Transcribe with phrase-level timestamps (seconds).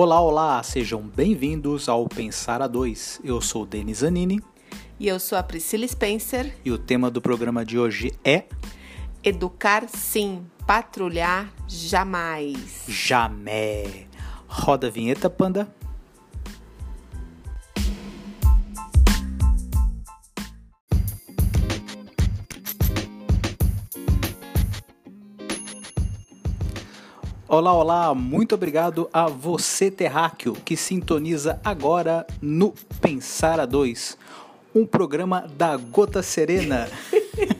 [0.00, 3.20] Olá, olá, sejam bem-vindos ao Pensar a Dois.
[3.24, 4.40] Eu sou Denis Zanini.
[4.96, 6.54] E eu sou a Priscila Spencer.
[6.64, 8.44] E o tema do programa de hoje é
[9.24, 12.84] Educar sim, patrulhar jamais.
[12.86, 14.06] Jamé.
[14.46, 15.68] Roda a vinheta, panda.
[27.50, 34.18] Olá, olá, muito obrigado a você, terráqueo, que sintoniza agora no Pensar a Dois,
[34.74, 36.86] um programa da Gota Serena.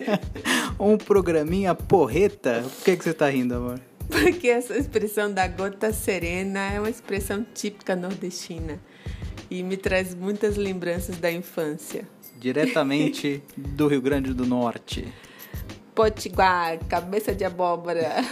[0.78, 2.64] um programinha porreta.
[2.64, 3.80] Por que, que você tá rindo, amor?
[4.10, 8.78] Porque essa expressão da gota serena é uma expressão típica nordestina
[9.50, 12.06] e me traz muitas lembranças da infância.
[12.38, 15.10] Diretamente do Rio Grande do Norte
[15.98, 18.24] potiguar, cabeça de abóbora.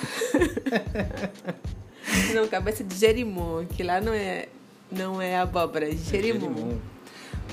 [2.32, 4.46] não, cabeça de gerimum, que lá não é,
[4.88, 6.78] não é abóbora, é gerimum.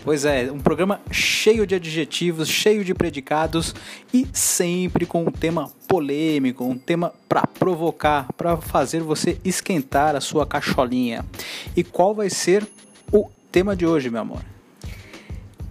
[0.03, 3.73] Pois é, um programa cheio de adjetivos, cheio de predicados
[4.13, 10.21] e sempre com um tema polêmico, um tema para provocar, para fazer você esquentar a
[10.21, 11.25] sua cacholinha.
[11.75, 12.67] E qual vai ser
[13.11, 14.45] o tema de hoje, meu amor?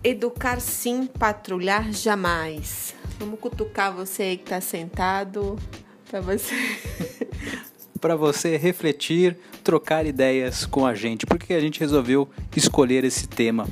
[0.02, 2.92] Educar sim, patrulhar jamais.
[3.18, 5.58] Vamos cutucar você que está sentado
[6.10, 6.54] para você.
[8.00, 11.24] para você refletir, trocar ideias com a gente.
[11.24, 13.68] Por que a gente resolveu escolher esse tema?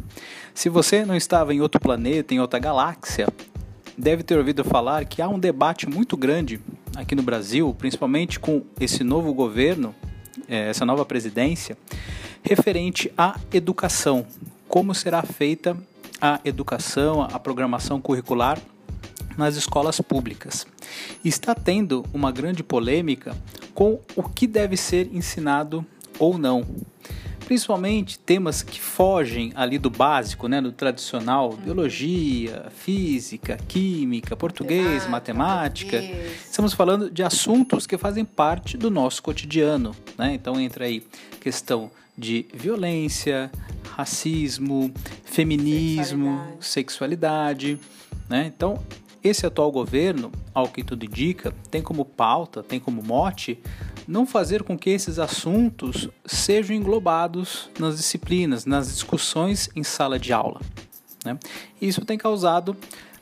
[0.55, 3.27] Se você não estava em outro planeta, em outra galáxia,
[3.99, 6.61] deve ter ouvido falar que há um debate muito grande
[6.97, 9.95] aqui no Brasil, principalmente com esse novo governo,
[10.49, 11.77] é, essa nova presidência,
[12.43, 14.25] referente à educação.
[14.69, 15.77] Como será feita
[16.21, 18.59] a educação, a programação curricular
[19.37, 20.67] nas escolas públicas.
[21.25, 23.37] Está tendo uma grande polêmica
[23.75, 25.85] com o que deve ser ensinado
[26.19, 26.67] ou não.
[27.47, 35.99] Principalmente temas que fogem ali do básico, né, do tradicional, biologia, física, química, português, matemática.
[35.99, 36.43] Português.
[36.45, 40.33] Estamos falando de assuntos que fazem parte do nosso cotidiano, né?
[40.35, 41.03] Então entra aí
[41.41, 43.51] questão de violência,
[43.97, 44.93] racismo,
[45.25, 47.81] feminismo, sexualidade, sexualidade
[48.29, 48.53] né?
[48.55, 48.81] Então
[49.23, 53.59] esse atual governo, ao que tudo indica, tem como pauta, tem como mote
[54.09, 60.33] não fazer com que esses assuntos sejam englobados nas disciplinas, nas discussões em sala de
[60.33, 60.61] aula.
[61.25, 61.39] Né?
[61.81, 62.77] Isso tem causado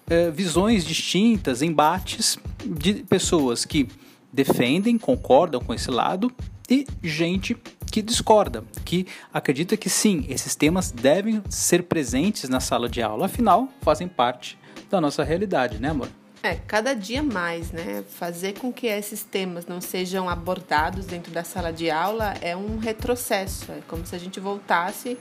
[0.08, 3.88] é, visões distintas, embates de pessoas que
[4.32, 6.32] defendem, concordam com esse lado
[6.70, 7.56] e gente
[7.90, 13.26] que discorda, que acredita que sim, esses temas devem ser presentes na sala de aula,
[13.26, 14.58] afinal, fazem parte
[14.90, 16.08] da nossa realidade, né, amor?
[16.42, 18.04] É, cada dia mais, né?
[18.08, 22.78] Fazer com que esses temas não sejam abordados dentro da sala de aula é um
[22.78, 23.72] retrocesso.
[23.72, 25.18] É como se a gente voltasse,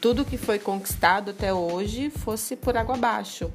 [0.00, 3.50] tudo que foi conquistado até hoje fosse por água abaixo.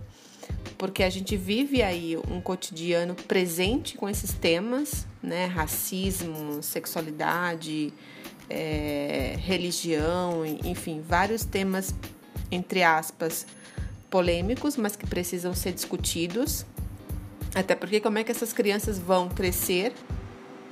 [0.78, 5.46] Porque a gente vive aí um cotidiano presente com esses temas, né?
[5.48, 7.94] Racismo, sexualidade,
[8.50, 11.94] é, religião, enfim, vários temas,
[12.50, 13.46] entre aspas,
[14.12, 16.66] polêmicos, mas que precisam ser discutidos.
[17.56, 19.94] Até porque como é que essas crianças vão crescer?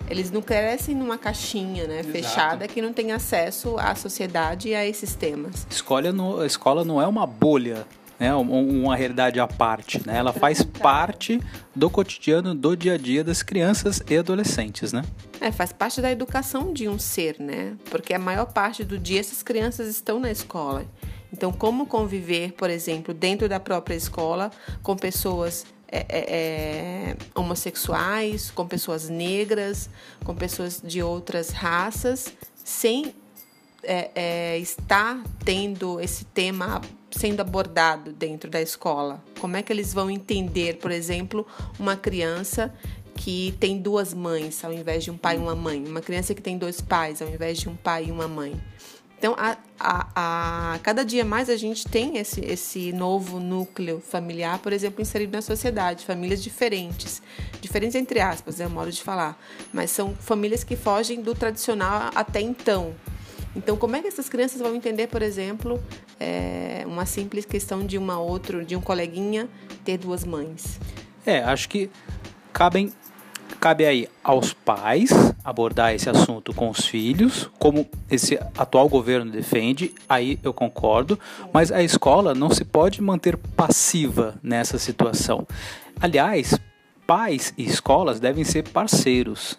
[0.09, 2.11] Eles não crescem numa caixinha, né, Exato.
[2.11, 5.66] fechada que não tem acesso à sociedade e a esses temas.
[5.69, 7.85] Escola não, a escola não é uma bolha,
[8.19, 10.17] né, uma realidade à parte, né?
[10.17, 11.39] Ela faz parte
[11.75, 15.03] do cotidiano, do dia a dia das crianças e adolescentes, né?
[15.39, 17.75] É, faz parte da educação de um ser, né?
[17.89, 20.85] Porque a maior parte do dia essas crianças estão na escola.
[21.31, 24.51] Então, como conviver, por exemplo, dentro da própria escola
[24.81, 29.89] com pessoas é, é, é, homossexuais, com pessoas negras,
[30.23, 32.31] com pessoas de outras raças,
[32.63, 33.13] sem
[33.84, 39.23] é, é, estar tendo esse tema sendo abordado dentro da escola?
[39.39, 41.45] Como é que eles vão entender, por exemplo,
[41.79, 42.74] uma criança
[43.15, 46.42] que tem duas mães ao invés de um pai e uma mãe, uma criança que
[46.42, 48.59] tem dois pais ao invés de um pai e uma mãe?
[49.19, 54.60] Então, a, a, a, cada dia mais a gente tem esse, esse novo núcleo familiar,
[54.60, 57.21] por exemplo, inserido na sociedade, famílias diferentes,
[57.60, 59.38] diferentes entre aspas, é o modo de falar,
[59.74, 62.95] mas são famílias que fogem do tradicional até então.
[63.54, 65.83] Então, como é que essas crianças vão entender, por exemplo,
[66.18, 69.50] é, uma simples questão de uma outra, de um coleguinha
[69.83, 70.80] ter duas mães?
[71.25, 71.89] É, acho que
[72.54, 72.94] cabem
[73.59, 75.11] Cabe aí aos pais
[75.44, 81.19] abordar esse assunto com os filhos, como esse atual governo defende, aí eu concordo,
[81.51, 85.45] mas a escola não se pode manter passiva nessa situação.
[86.00, 86.57] Aliás,
[87.09, 89.53] pais e escolas devem ser parceiros.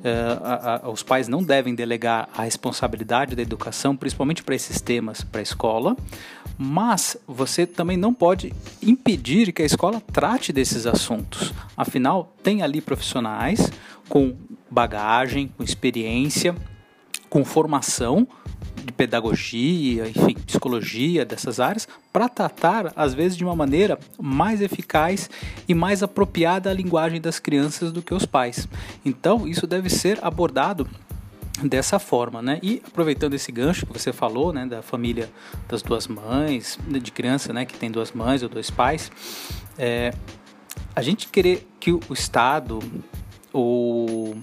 [0.00, 4.80] Uh, a, a, os pais não devem delegar a responsabilidade da educação, principalmente para esses
[4.80, 5.96] temas, para a escola,
[6.58, 8.52] mas você também não pode
[8.82, 11.54] impedir que a escola trate desses assuntos.
[11.76, 13.70] Afinal, tem ali profissionais
[14.08, 14.34] com
[14.68, 16.54] bagagem, com experiência,
[17.30, 18.26] com formação
[18.84, 25.28] de pedagogia, enfim, psicologia dessas áreas, para tratar, às vezes, de uma maneira mais eficaz
[25.68, 28.66] e mais apropriada à linguagem das crianças do que os pais.
[29.04, 30.88] Então, isso deve ser abordado
[31.62, 32.58] dessa forma, né?
[32.62, 35.28] E aproveitando esse gancho que você falou, né, da família
[35.68, 39.10] das duas mães, de criança, né, que tem duas mães ou dois pais,
[39.76, 40.12] é,
[40.94, 42.78] a gente querer que o Estado
[43.52, 44.34] o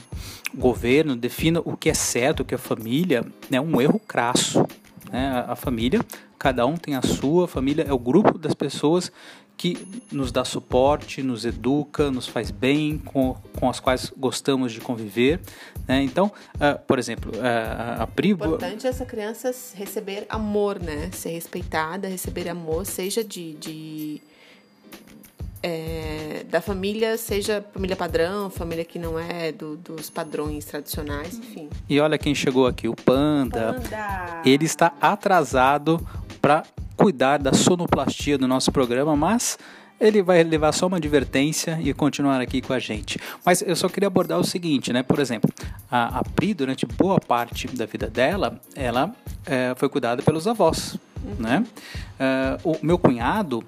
[0.53, 4.65] governo defina o que é certo, o que é família, é um erro crasso.
[5.11, 5.45] Né?
[5.47, 6.01] A família,
[6.39, 9.11] cada um tem a sua, a família é o grupo das pessoas
[9.57, 9.77] que
[10.11, 15.39] nos dá suporte, nos educa, nos faz bem, com, com as quais gostamos de conviver.
[15.87, 16.03] Né?
[16.03, 18.33] Então, uh, por exemplo, uh, a Pri...
[18.33, 21.09] O importante é essa criança receber amor, né?
[21.11, 24.21] Ser respeitada, receber amor, seja de, de
[25.65, 31.69] é, da família, seja família padrão, família que não é do, dos padrões tradicionais, enfim.
[31.89, 33.73] E olha quem chegou aqui, o Panda.
[33.73, 34.41] Panda.
[34.45, 36.05] Ele está atrasado
[36.39, 36.63] para
[36.95, 39.57] cuidar da sonoplastia do nosso programa, mas
[39.99, 43.19] ele vai levar só uma advertência e continuar aqui com a gente.
[43.45, 45.03] Mas eu só queria abordar o seguinte, né?
[45.03, 45.49] Por exemplo,
[45.89, 49.15] a, a Pri, durante boa parte da vida dela, ela
[49.45, 50.97] é, foi cuidada pelos avós,
[51.39, 51.65] né?
[52.19, 53.63] É, o meu cunhado,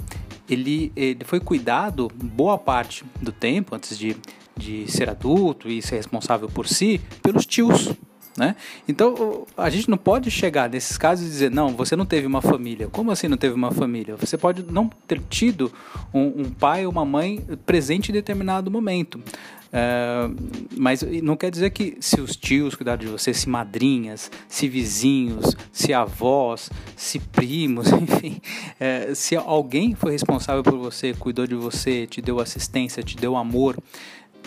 [0.50, 4.18] ele, ele foi cuidado boa parte do tempo, antes de,
[4.56, 7.94] de ser adulto e ser responsável por si, pelos tios.
[8.38, 8.56] Né?
[8.88, 12.42] Então, a gente não pode chegar nesses casos e dizer, não, você não teve uma
[12.42, 12.88] família.
[12.88, 14.16] Como assim não teve uma família?
[14.16, 15.74] Você pode não ter tido
[16.14, 19.20] um, um pai ou uma mãe presente em determinado momento.
[19.74, 20.30] É,
[20.78, 25.56] mas não quer dizer que se os tios cuidaram de você, se madrinhas, se vizinhos,
[25.72, 28.40] se avós, se primos, enfim,
[28.80, 33.36] é, se alguém foi responsável por você, cuidou de você, te deu assistência, te deu
[33.36, 33.78] amor,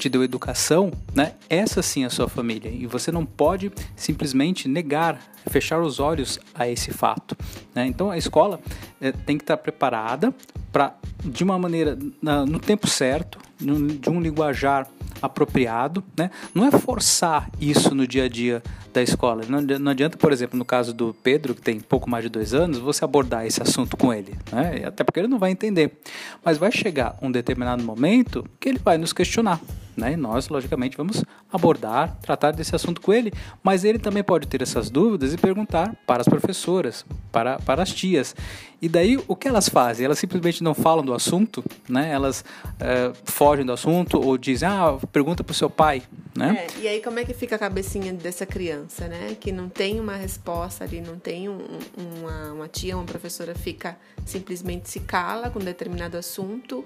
[0.01, 1.35] te deu educação, né?
[1.49, 6.41] Essa sim é a sua família e você não pode simplesmente negar, fechar os olhos
[6.55, 7.37] a esse fato.
[7.75, 7.87] Né?
[7.87, 8.59] Então a escola
[9.01, 10.35] é, tem que estar preparada
[10.73, 10.95] para,
[11.25, 14.89] de uma maneira, na, no tempo certo, no, de um linguajar
[15.23, 16.31] apropriado, né?
[16.55, 18.63] Não é forçar isso no dia a dia
[18.93, 19.43] da escola.
[19.49, 22.55] Não, não adianta, por exemplo, no caso do Pedro, que tem pouco mais de dois
[22.55, 24.83] anos, você abordar esse assunto com ele, né?
[24.87, 26.01] Até porque ele não vai entender.
[26.45, 29.61] Mas vai chegar um determinado momento que ele vai nos questionar.
[30.01, 30.15] Né?
[30.15, 33.33] E nós, logicamente, vamos abordar, tratar desse assunto com ele,
[33.63, 37.93] mas ele também pode ter essas dúvidas e perguntar para as professoras, para, para as
[37.93, 38.35] tias.
[38.83, 40.07] E daí, o que elas fazem?
[40.07, 42.11] Elas simplesmente não falam do assunto, né?
[42.11, 42.43] elas
[42.79, 46.03] é, fogem do assunto ou dizem, ah, pergunta para o seu pai.
[46.35, 46.67] Né?
[46.67, 49.37] É, e aí, como é que fica a cabecinha dessa criança, né?
[49.39, 51.59] Que não tem uma resposta ali, não tem um,
[51.97, 56.85] uma, uma tia, uma professora fica simplesmente se cala com determinado assunto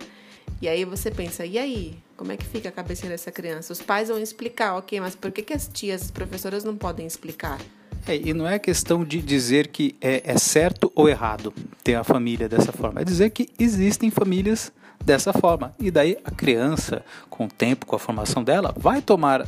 [0.61, 1.99] e aí você pensa, e aí?
[2.17, 3.73] Como é que fica a cabeça dessa criança?
[3.73, 7.07] Os pais vão explicar, ok, mas por que, que as tias, as professoras não podem
[7.07, 7.61] explicar?
[8.07, 11.53] É, e não é questão de dizer que é, é certo ou errado
[11.83, 14.71] ter a família dessa forma, é dizer que existem famílias
[15.05, 15.75] dessa forma.
[15.79, 19.47] E daí a criança, com o tempo, com a formação dela, vai tomar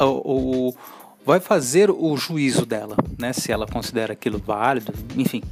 [0.00, 0.74] o, o
[1.26, 3.32] vai fazer o juízo dela, né?
[3.32, 5.42] Se ela considera aquilo válido, enfim,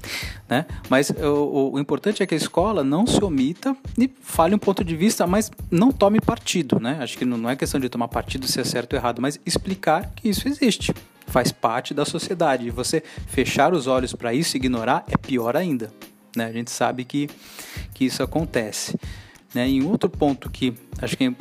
[0.49, 0.65] né?
[0.89, 4.85] Mas o, o, importante é que a escola não se omita e fale um ponto
[4.85, 6.99] de vista, mas não tome partido, né?
[7.01, 10.13] Acho que não é questão de tomar partido se é certo ou errado, mas explicar
[10.15, 10.95] que isso existe,
[11.27, 12.69] faz parte da sociedade.
[12.69, 15.93] E você fechar os olhos para isso e ignorar é pior ainda,
[16.37, 16.45] né?
[16.45, 17.29] A gente sabe que
[17.93, 18.97] que isso acontece,
[19.53, 19.69] né?
[19.69, 21.35] E outro ponto que acho que é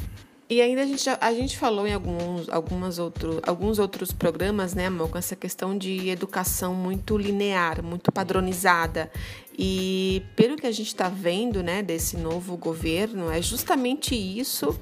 [0.53, 4.85] e ainda a gente, a gente falou em alguns, algumas outro, alguns outros programas, né,
[4.85, 9.11] amor, com essa questão de educação muito linear, muito padronizada.
[9.57, 14.79] E pelo que a gente está vendo, né, desse novo governo, é justamente isso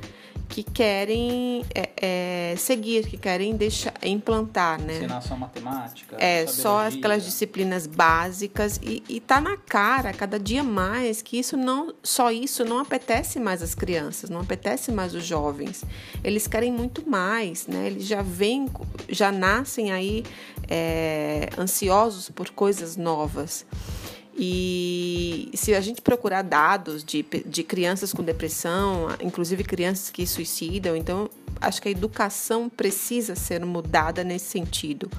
[0.51, 4.97] que querem é, é, seguir, que querem deixar, implantar, né?
[4.97, 6.17] Ensinar só matemática.
[6.19, 11.55] É, só aquelas disciplinas básicas e, e tá na cara cada dia mais que isso
[11.55, 15.85] não, só isso não apetece mais as crianças, não apetece mais os jovens.
[16.21, 17.87] Eles querem muito mais, né?
[17.87, 18.69] Eles já vêm,
[19.07, 20.25] já nascem aí
[20.69, 23.65] é, ansiosos por coisas novas.
[24.37, 30.95] E se a gente procurar dados de, de crianças com depressão, inclusive crianças que suicidam,
[30.95, 35.09] então acho que a educação precisa ser mudada nesse sentido.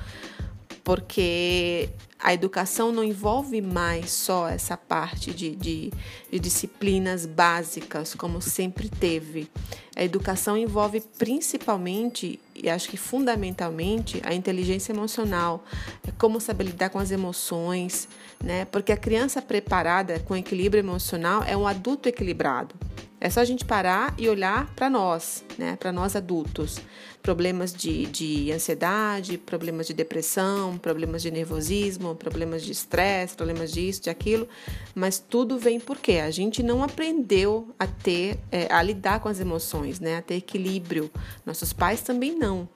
[0.85, 1.89] Porque
[2.23, 5.93] a educação não envolve mais só essa parte de, de,
[6.31, 9.51] de disciplinas básicas, como sempre teve.
[9.97, 15.65] A educação envolve principalmente, e acho que fundamentalmente, a inteligência emocional,
[16.07, 18.09] é como saber lidar com as emoções,
[18.43, 18.65] né?
[18.67, 22.75] Porque a criança preparada com equilíbrio emocional é um adulto equilibrado.
[23.25, 25.77] É só a gente parar e olhar para nós, né?
[25.77, 26.81] Para nós adultos.
[27.23, 34.03] Problemas de, de ansiedade, problemas de depressão, problemas de nervosismo, problemas de estresse, problemas disso,
[34.03, 34.49] de aquilo.
[34.93, 39.39] Mas tudo vem porque a gente não aprendeu a ter, é, a lidar com as
[39.39, 40.17] emoções, né?
[40.17, 41.09] A ter equilíbrio.
[41.47, 42.69] Nossos pais também não.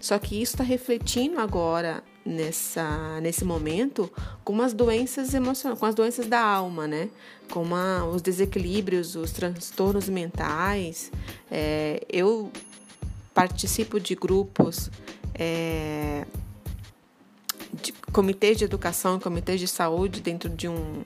[0.00, 4.10] Só que isso está refletindo agora nessa nesse momento
[4.44, 7.08] com as doenças emocionais, com as doenças da alma, né?
[7.50, 7.66] Com
[8.12, 11.10] os desequilíbrios, os transtornos mentais.
[11.50, 12.50] É, eu
[13.34, 14.90] participo de grupos,
[15.34, 16.26] é,
[17.72, 21.02] de comitês de educação, comitês de saúde dentro de um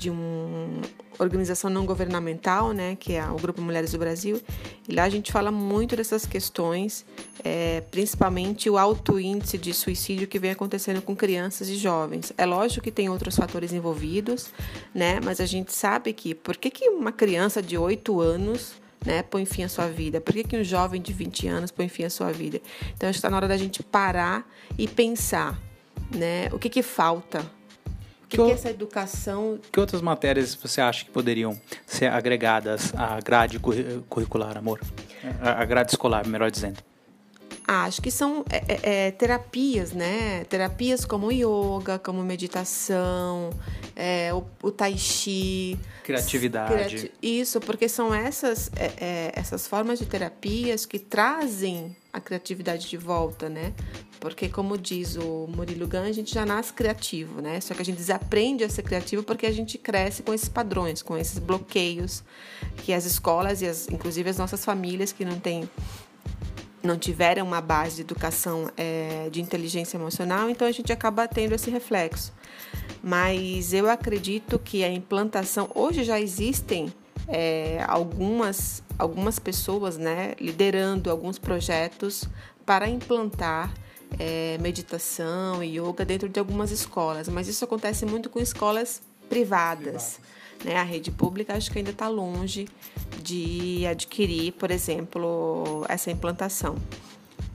[0.00, 0.80] de uma
[1.18, 4.40] organização não governamental, né, que é o Grupo Mulheres do Brasil,
[4.88, 7.04] e lá a gente fala muito dessas questões,
[7.44, 12.32] é, principalmente o alto índice de suicídio que vem acontecendo com crianças e jovens.
[12.38, 14.50] É lógico que tem outros fatores envolvidos,
[14.94, 18.72] né, mas a gente sabe que por que, que uma criança de 8 anos
[19.04, 20.18] né, põe fim à sua vida?
[20.18, 22.58] Por que, que um jovem de 20 anos põe fim à sua vida?
[22.96, 25.60] Então, está na hora da gente parar e pensar,
[26.14, 27.59] né, o que, que falta
[28.30, 29.58] que, que, que essa educação.
[29.72, 33.58] Que outras matérias você acha que poderiam ser agregadas à grade
[34.08, 34.80] curricular, amor?
[35.40, 36.78] À grade escolar, melhor dizendo.
[37.66, 40.44] Ah, acho que são é, é, é, terapias, né?
[40.44, 43.50] Terapias como yoga, como meditação,
[44.00, 45.78] é, o, o, tai chi.
[46.02, 46.72] Criatividade.
[46.72, 52.88] Criati isso, porque são essas, é, é, essas formas de terapias que trazem a criatividade
[52.88, 53.74] de volta, né?
[54.18, 57.60] Porque, como diz o Murilo Gun, a gente já nasce criativo, né?
[57.60, 61.02] Só que a gente desaprende a ser criativo porque a gente cresce com esses padrões,
[61.02, 62.24] com esses bloqueios
[62.78, 65.68] que as escolas e, as, inclusive, as nossas famílias que não têm
[66.82, 71.54] não tiveram uma base de educação é, de inteligência emocional, então a gente acaba tendo
[71.54, 72.32] esse reflexo.
[73.02, 76.92] Mas eu acredito que a implantação hoje já existem
[77.28, 82.24] é, algumas algumas pessoas, né, liderando alguns projetos
[82.66, 83.72] para implantar
[84.18, 90.18] é, meditação e yoga dentro de algumas escolas, mas isso acontece muito com escolas privadas.
[90.18, 90.20] privadas.
[90.64, 90.76] Né?
[90.76, 92.68] A rede pública acho que ainda está longe
[93.22, 96.76] de adquirir, por exemplo, essa implantação.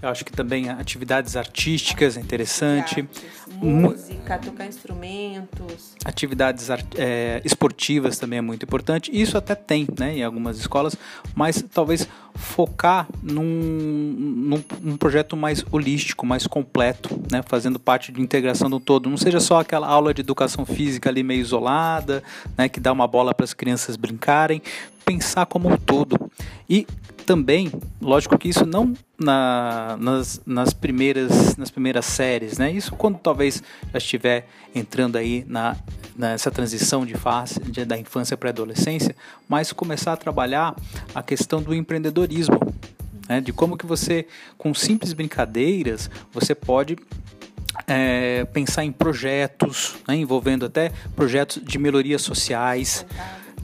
[0.06, 3.10] Eu acho que também atividades artísticas é interessante.
[3.60, 5.96] música, tocar instrumentos.
[6.06, 9.10] Atividades é, esportivas também é muito importante.
[9.12, 10.96] Isso até tem né, em algumas escolas,
[11.34, 18.22] mas talvez focar num, num, num projeto mais holístico, mais completo, né, fazendo parte de
[18.22, 19.10] integração do todo.
[19.10, 22.22] Não seja só aquela aula de educação física ali meio isolada,
[22.56, 24.62] né, que dá uma bola para as crianças brincarem,
[25.06, 26.20] pensar como um todo.
[26.70, 26.88] E
[27.26, 27.72] também,
[28.02, 32.72] lógico que isso não na, nas, nas, primeiras, nas primeiras séries, né?
[32.72, 35.76] Isso quando talvez já estiver entrando aí na,
[36.16, 39.16] nessa transição de fase de, da infância para a adolescência,
[39.48, 40.76] mas começar a trabalhar
[41.14, 42.60] a questão do empreendedorismo,
[43.28, 43.42] né?
[43.42, 46.96] de como que você, com simples brincadeiras, você pode
[47.88, 50.16] é, pensar em projetos, né?
[50.16, 53.06] envolvendo até projetos de melhorias sociais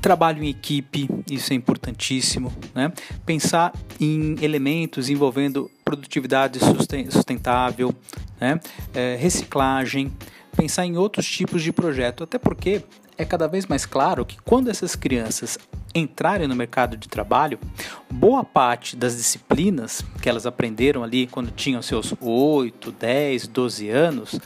[0.01, 2.91] trabalho em equipe, isso é importantíssimo, né?
[3.25, 6.60] Pensar em elementos envolvendo produtividade
[7.12, 7.93] sustentável,
[8.39, 8.60] né?
[8.93, 10.12] É, reciclagem,
[10.55, 12.84] pensar em outros tipos de projeto, até porque
[13.17, 15.58] é cada vez mais claro que quando essas crianças
[15.93, 17.60] entrarem no mercado de trabalho,
[18.10, 24.39] boa parte das disciplinas que elas aprenderam ali quando tinham seus 8, 10, 12 anos,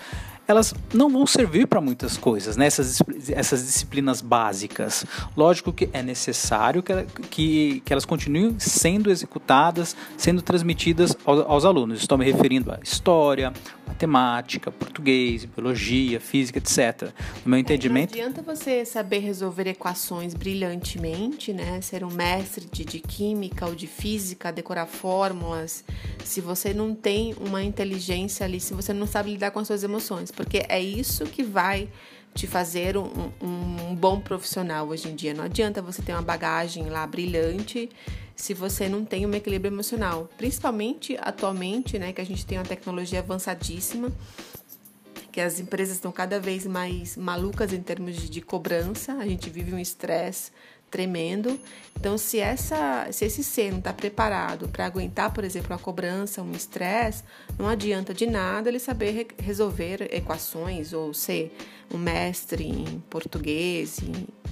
[0.47, 2.65] elas não vão servir para muitas coisas, né?
[2.65, 5.05] essas, essas disciplinas básicas.
[5.35, 6.93] Lógico que é necessário que,
[7.29, 11.99] que, que elas continuem sendo executadas, sendo transmitidas aos, aos alunos.
[11.99, 13.51] Estou me referindo à história,
[13.95, 17.13] matemática, português, biologia, física, etc.
[17.43, 18.13] No meu entendimento.
[18.13, 21.79] É, não adianta você saber resolver equações brilhantemente, né?
[21.81, 25.85] Ser um mestre de, de química ou de física, decorar fórmulas,
[26.23, 29.83] se você não tem uma inteligência ali, se você não sabe lidar com as suas
[29.83, 31.87] emoções, porque é isso que vai
[32.33, 35.33] te fazer um, um, um bom profissional hoje em dia.
[35.33, 37.89] Não adianta você ter uma bagagem lá brilhante
[38.35, 40.29] se você não tem um equilíbrio emocional.
[40.37, 44.11] Principalmente atualmente, né, que a gente tem uma tecnologia avançadíssima,
[45.31, 49.49] que as empresas estão cada vez mais malucas em termos de, de cobrança, a gente
[49.49, 50.51] vive um estresse
[50.89, 51.59] tremendo.
[51.99, 56.41] Então, se, essa, se esse ser não está preparado para aguentar, por exemplo, uma cobrança,
[56.41, 57.23] um estresse,
[57.59, 61.53] não adianta de nada ele saber re resolver equações ou ser
[61.93, 63.99] um mestre em português,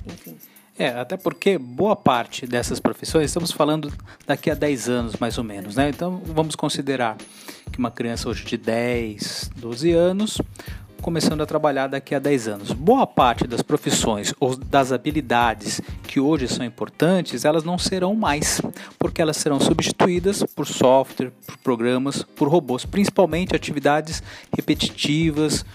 [0.05, 0.37] enfim.
[0.77, 3.93] É, até porque boa parte dessas profissões, estamos falando
[4.25, 5.89] daqui a 10 anos mais ou menos, né?
[5.89, 7.15] Então vamos considerar
[7.71, 10.41] que uma criança hoje de 10, 12 anos
[11.03, 12.71] começando a trabalhar daqui a 10 anos.
[12.71, 18.61] Boa parte das profissões ou das habilidades que hoje são importantes, elas não serão mais,
[18.97, 24.23] porque elas serão substituídas por software, por programas, por robôs, principalmente atividades
[24.55, 25.65] repetitivas,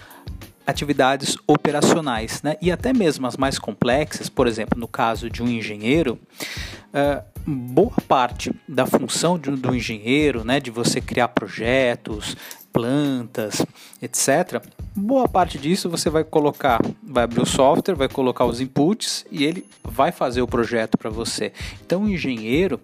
[0.69, 2.55] atividades operacionais, né?
[2.61, 6.19] e até mesmo as mais complexas, por exemplo, no caso de um engenheiro,
[6.93, 12.35] uh, boa parte da função de, do engenheiro, né, de você criar projetos,
[12.71, 13.65] plantas,
[14.01, 14.63] etc.
[14.95, 19.43] Boa parte disso você vai colocar, vai abrir o software, vai colocar os inputs e
[19.43, 21.51] ele vai fazer o projeto para você.
[21.85, 22.79] Então, o engenheiro,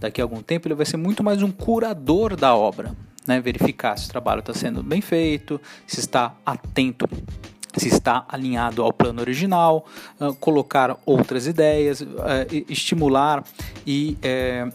[0.00, 2.94] daqui a algum tempo, ele vai ser muito mais um curador da obra,
[3.28, 3.40] né?
[3.40, 7.08] Verificar se o trabalho está sendo bem feito, se está atento
[7.76, 9.86] se está alinhado ao plano original,
[10.40, 12.04] colocar outras ideias,
[12.68, 13.44] estimular
[13.86, 14.72] e uh,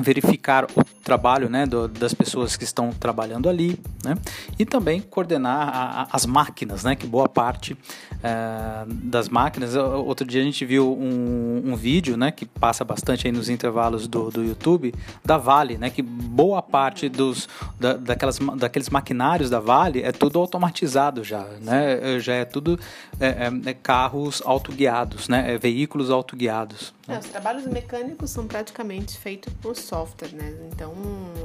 [0.00, 1.64] verificar o trabalho né,
[1.98, 4.14] das pessoas que estão trabalhando ali né,
[4.58, 7.76] e também coordenar as máquinas, né, que boa parte
[8.22, 9.74] é, das máquinas.
[9.74, 14.08] Outro dia a gente viu um, um, vídeo né, que passa bastante aí nos intervalos
[14.08, 14.94] do, do YouTube
[15.24, 17.48] da Vale, né, que boa parte dos,
[17.78, 22.78] da, daquelas, daqueles maquinários da Vale é tudo automatizado já, né, já é tudo
[23.20, 26.94] é, é, é carros autoguiados, né, é veículos autoguiados.
[27.06, 30.54] É, os trabalhos mecânicos são praticamente feitos por software, né?
[30.70, 30.92] Então,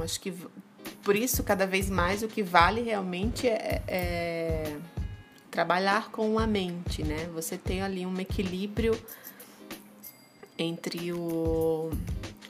[0.02, 0.30] acho que
[1.02, 4.76] por isso, cada vez mais, o que vale realmente é, é
[5.54, 7.28] trabalhar com a mente, né?
[7.32, 9.00] Você tem ali um equilíbrio
[10.58, 11.92] entre o,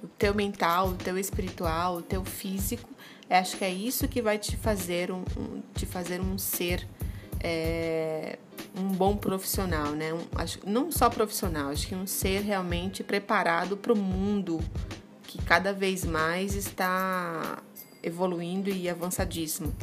[0.03, 2.89] o teu mental, o teu espiritual, o teu físico.
[3.29, 6.89] Eu acho que é isso que vai te fazer um, um te fazer um ser
[7.41, 8.39] é,
[8.75, 10.15] um bom profissional, né?
[10.15, 14.59] Um, acho, não só profissional, acho que um ser realmente preparado para o mundo
[15.25, 17.63] que cada vez mais está
[18.03, 19.75] evoluindo e avançadíssimo.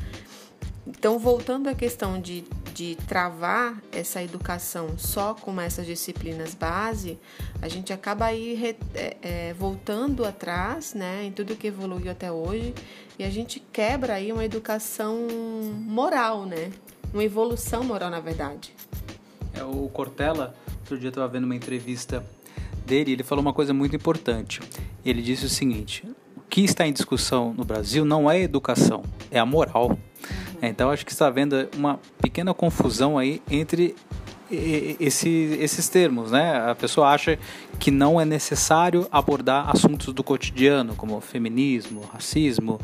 [0.86, 7.20] Então, voltando à questão de, de travar essa educação só com essas disciplinas base,
[7.62, 12.74] a gente acaba aí é, é, voltando atrás né, em tudo que evoluiu até hoje
[13.20, 15.28] e a gente quebra aí uma educação
[15.72, 16.72] moral, né?
[17.14, 18.74] Uma evolução moral, na verdade.
[19.54, 22.26] É, o Cortella, outro dia eu estava vendo uma entrevista
[22.86, 24.60] dele, ele falou uma coisa muito importante.
[25.06, 29.04] Ele disse o seguinte: o que está em discussão no Brasil não é a educação,
[29.30, 29.98] é a moral.
[30.62, 30.70] Uhum.
[30.70, 33.96] Então acho que está havendo uma pequena confusão aí entre
[35.00, 36.70] esse, esses termos, né?
[36.70, 37.40] A pessoa acha
[37.80, 42.80] que não é necessário abordar assuntos do cotidiano, como feminismo, racismo,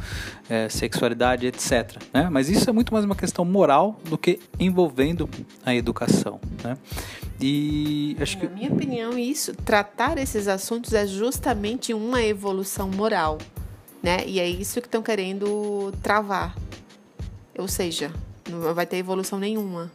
[0.49, 2.01] é, sexualidade, etc.
[2.13, 2.29] Né?
[2.31, 5.29] Mas isso é muito mais uma questão moral do que envolvendo
[5.65, 6.77] a educação, né?
[7.39, 8.47] E acho que...
[8.47, 13.37] Na minha opinião, isso, tratar esses assuntos é justamente uma evolução moral,
[14.01, 14.23] né?
[14.25, 16.55] E é isso que estão querendo travar.
[17.57, 18.11] Ou seja,
[18.49, 19.91] não vai ter evolução nenhuma.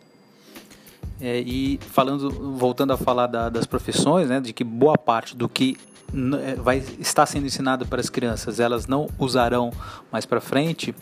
[1.21, 5.49] É, e falando, voltando a falar da, das profissões, né, de que boa parte do
[5.49, 5.79] que
[6.63, 9.73] vai estar sendo ensinado para as crianças, elas não usarão
[10.11, 10.95] mais para frente.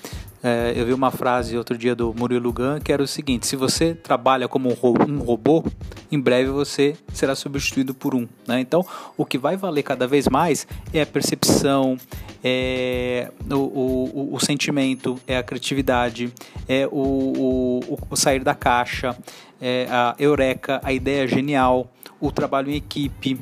[0.42, 3.56] É, eu vi uma frase outro dia do Murilo Gun que era o seguinte: se
[3.56, 5.64] você trabalha como um robô,
[6.10, 8.26] em breve você será substituído por um.
[8.46, 8.60] Né?
[8.60, 8.84] Então,
[9.16, 11.98] o que vai valer cada vez mais é a percepção,
[12.42, 16.32] é o, o, o sentimento, é a criatividade,
[16.66, 19.16] é o, o, o sair da caixa,
[19.60, 23.38] é a eureka, a ideia genial, o trabalho em equipe.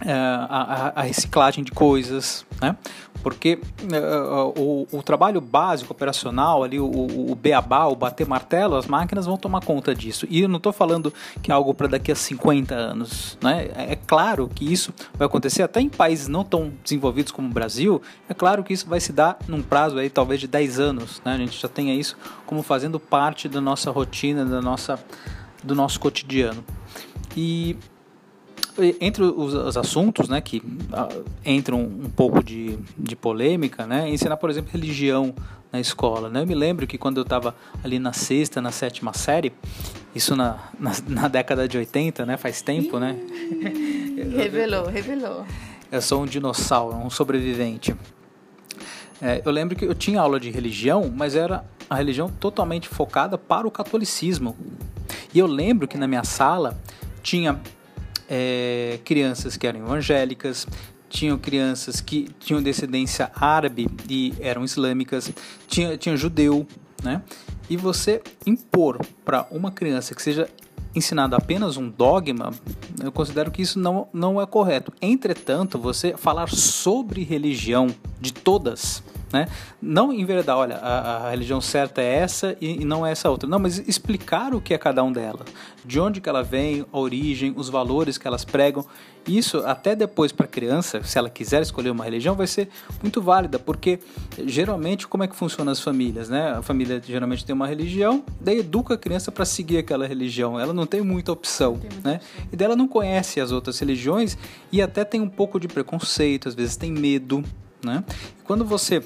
[0.00, 2.76] É, a, a, reciclagem de coisas, né?
[3.22, 8.86] porque uh, o, o, trabalho básico operacional ali, o, o beabá, o bater martelo, as
[8.86, 10.26] máquinas vão tomar conta disso.
[10.28, 13.38] E eu não estou falando que é algo para daqui a 50 anos.
[13.40, 13.70] Né?
[13.74, 17.52] É, é claro que isso vai acontecer até em países não tão desenvolvidos como o
[17.52, 18.02] Brasil.
[18.28, 21.22] É claro que isso vai se dar num prazo aí talvez de 10 anos.
[21.24, 21.32] Né?
[21.32, 24.98] A gente já tenha isso como fazendo parte da nossa rotina, da nossa,
[25.62, 26.62] do nosso cotidiano.
[27.36, 27.76] E
[29.00, 34.36] entre os, os, assuntos né, que uh, entram um pouco de, de polêmica, né, ensinar,
[34.36, 35.34] por exemplo, religião
[35.72, 36.28] na escola.
[36.28, 36.42] Né?
[36.42, 39.52] Eu me lembro que quando eu estava ali na sexta, na sétima série,
[40.14, 43.16] isso na, na, na década de 80, né, faz tempo, né?
[44.36, 45.44] revelou, revelou.
[45.90, 47.94] Eu sou um dinossauro, um sobrevivente.
[49.22, 53.38] É, eu lembro que eu tinha aula de religião, mas era a religião totalmente focada
[53.38, 54.56] para o catolicismo.
[55.32, 56.76] E eu lembro que na minha sala
[57.22, 57.60] tinha
[58.36, 60.66] é, crianças que eram evangélicas,
[61.08, 65.32] tinham crianças que tinham descendência árabe e eram islâmicas,
[65.68, 66.66] tinha, tinha judeu,
[67.00, 67.22] né?
[67.70, 70.48] E você impor para uma criança que seja
[70.92, 72.52] ensinado apenas um dogma,
[73.00, 74.92] eu considero que isso não, não é correto.
[75.00, 77.86] Entretanto, você falar sobre religião
[78.20, 79.00] de todas,
[79.34, 79.48] né?
[79.82, 83.48] Não enveredar, olha, a, a religião certa é essa e, e, não é essa outra.
[83.48, 85.48] Não, mas explicar o que é cada um delas,
[85.84, 88.86] de onde que ela vem, a origem, os valores que elas pregam.
[89.26, 92.68] Isso até depois para a criança, se ela quiser escolher uma religião, vai ser
[93.02, 93.98] muito válida, porque
[94.46, 96.52] geralmente como é que funciona as famílias, né?
[96.52, 100.60] A família geralmente tem uma religião, daí educa a criança para seguir aquela religião.
[100.60, 102.16] Ela não tem muita opção, tem muita né?
[102.16, 102.48] Opção.
[102.52, 104.36] E dela não conhece as outras religiões
[104.70, 107.42] e até tem um pouco de preconceito, às vezes tem medo,
[107.84, 108.04] né?
[108.38, 109.02] E quando você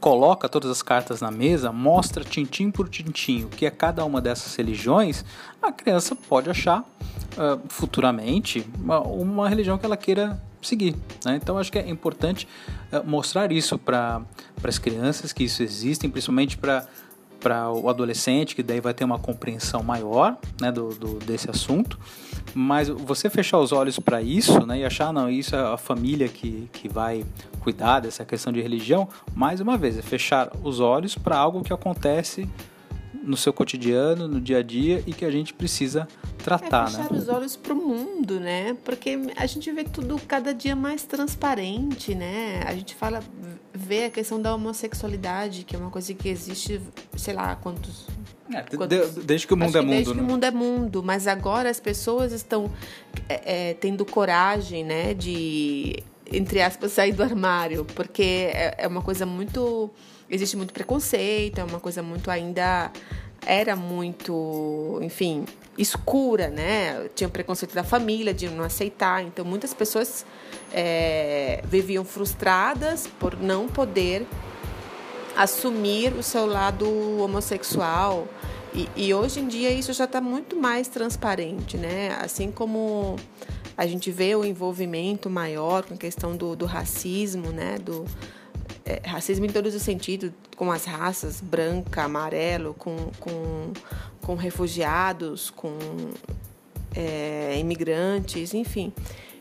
[0.00, 4.20] coloca todas as cartas na mesa, mostra tintim por tintim o que é cada uma
[4.20, 5.24] dessas religiões,
[5.60, 10.94] a criança pode achar uh, futuramente uma, uma, religião que ela queira seguir.
[11.24, 11.36] Né?
[11.36, 12.46] Então acho que é importante
[12.92, 14.22] uh, mostrar isso para
[14.62, 16.86] as crianças, que isso existe, principalmente para
[17.40, 21.98] para o adolescente, que daí vai ter uma compreensão maior né, do, do desse assunto.
[22.54, 26.28] Mas você fechar os olhos para isso né, e achar, não, isso é a família
[26.28, 27.24] que, que vai
[27.60, 31.72] cuidar dessa questão de religião, mais uma vez, é fechar os olhos para algo que
[31.72, 32.48] acontece
[33.28, 36.08] no seu cotidiano, no dia a dia e que a gente precisa
[36.42, 37.18] tratar, é fechar né?
[37.18, 38.74] os olhos para o mundo, né?
[38.82, 42.62] Porque a gente vê tudo cada dia mais transparente, né?
[42.66, 43.22] A gente fala,
[43.74, 46.80] vê a questão da homossexualidade, que é uma coisa que existe,
[47.16, 48.06] sei lá, quantos
[48.50, 49.14] é, quantos...
[49.26, 49.90] desde que o mundo é mundo.
[49.90, 50.16] Desde né?
[50.16, 52.70] que o mundo é mundo, mas agora as pessoas estão
[53.28, 59.02] é, é, tendo coragem, né, de entre aspas sair do armário, porque é, é uma
[59.02, 59.90] coisa muito
[60.30, 62.90] existe muito preconceito, é uma coisa muito ainda
[63.46, 65.44] era muito, enfim,
[65.76, 67.08] escura, né?
[67.14, 70.26] Tinha o preconceito da família de não aceitar, então muitas pessoas
[70.72, 74.26] é, viviam frustradas por não poder
[75.36, 76.86] assumir o seu lado
[77.20, 78.26] homossexual.
[78.74, 82.18] E, e hoje em dia isso já está muito mais transparente, né?
[82.20, 83.16] Assim como
[83.76, 87.78] a gente vê o envolvimento maior com a questão do, do racismo, né?
[87.78, 88.04] Do,
[88.88, 93.72] é, racismo em todos os sentidos, com as raças, branca, amarelo, com, com,
[94.22, 95.76] com refugiados, com
[96.96, 98.90] é, imigrantes, enfim.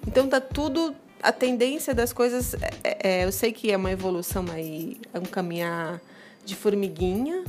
[0.06, 0.94] Então tá tudo.
[1.24, 5.24] A tendência das coisas, é, é, eu sei que é uma evolução aí, é um
[5.24, 6.02] caminhar
[6.46, 7.46] de formiguinha,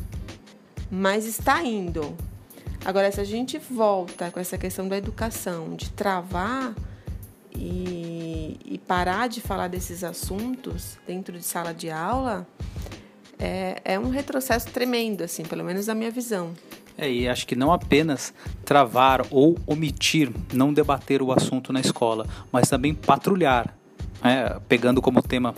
[0.88, 2.16] mas está indo.
[2.84, 6.74] Agora, se a gente volta com essa questão da educação, de travar
[7.58, 12.46] e, e parar de falar desses assuntos dentro de sala de aula,
[13.38, 16.52] é, é um retrocesso tremendo, assim, pelo menos na minha visão.
[16.96, 18.32] É, e acho que não apenas
[18.64, 23.74] travar ou omitir, não debater o assunto na escola, mas também patrulhar,
[24.22, 24.58] né?
[24.68, 25.54] pegando como tema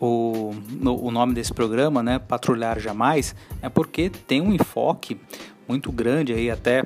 [0.00, 5.20] o, o nome desse programa, né, Patrulhar Jamais, é porque tem um enfoque
[5.68, 6.84] muito grande aí até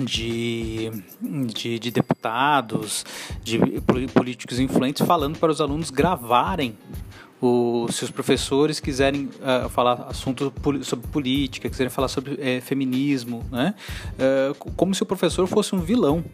[0.00, 0.90] de,
[1.54, 3.04] de, de, deputados,
[3.42, 3.58] de
[4.12, 6.76] políticos influentes falando para os alunos gravarem
[7.40, 10.50] o, se os professores quiserem uh, falar assuntos
[10.82, 13.74] sobre política, quiserem falar sobre uh, feminismo, né?
[14.14, 16.24] Uh, como se o professor fosse um vilão.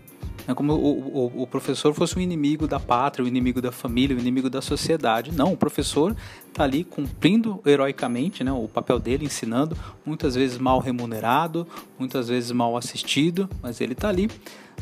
[0.46, 3.70] É como o, o, o, professor fosse um inimigo da pátria, o um inimigo da
[3.70, 5.32] família, o um inimigo da sociedade.
[5.32, 6.16] Não, o professor
[6.48, 11.66] está ali cumprindo heroicamente né, o papel dele, ensinando, muitas vezes mal remunerado,
[11.98, 14.28] muitas vezes mal assistido, mas ele está ali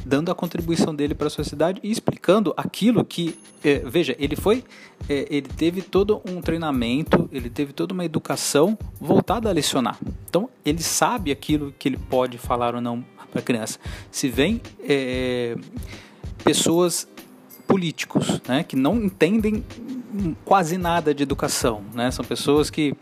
[0.05, 4.65] dando a contribuição dele para a sociedade e explicando aquilo que, é, veja, ele foi,
[5.09, 9.99] é, ele teve todo um treinamento, ele teve toda uma educação voltada a lecionar.
[10.29, 13.79] Então, ele sabe aquilo que ele pode falar ou não para a criança.
[14.11, 15.57] Se vem é,
[16.45, 17.09] pessoas
[17.67, 19.65] políticos, né, que não entendem
[20.45, 22.95] quase nada de educação, né, são pessoas que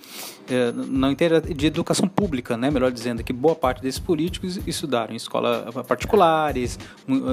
[0.50, 5.14] é, não entendem de educação pública, né, melhor dizendo, que boa parte desses políticos estudaram
[5.14, 6.78] em escolas particulares,